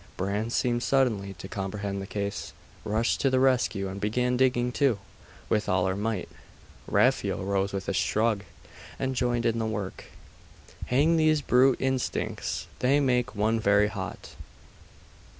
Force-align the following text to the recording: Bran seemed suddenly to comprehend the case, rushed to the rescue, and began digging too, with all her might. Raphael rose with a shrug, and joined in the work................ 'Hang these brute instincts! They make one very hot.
Bran 0.17 0.49
seemed 0.49 0.81
suddenly 0.81 1.33
to 1.35 1.47
comprehend 1.47 2.01
the 2.01 2.07
case, 2.07 2.53
rushed 2.83 3.21
to 3.21 3.29
the 3.29 3.39
rescue, 3.39 3.87
and 3.87 4.01
began 4.01 4.35
digging 4.35 4.71
too, 4.71 4.97
with 5.47 5.69
all 5.69 5.85
her 5.85 5.95
might. 5.95 6.27
Raphael 6.87 7.43
rose 7.43 7.71
with 7.71 7.87
a 7.87 7.93
shrug, 7.93 8.43
and 8.97 9.13
joined 9.15 9.45
in 9.45 9.59
the 9.59 9.67
work................ 9.67 10.05
'Hang 10.87 11.17
these 11.17 11.41
brute 11.43 11.79
instincts! 11.79 12.65
They 12.79 12.99
make 12.99 13.35
one 13.35 13.59
very 13.59 13.89
hot. 13.89 14.33